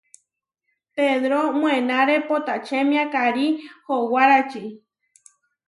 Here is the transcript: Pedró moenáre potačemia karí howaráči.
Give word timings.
Pedró 0.95 1.39
moenáre 1.59 2.15
potačemia 2.29 3.03
karí 3.15 3.47
howaráči. 3.85 4.65